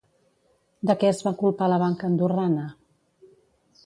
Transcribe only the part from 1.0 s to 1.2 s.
què es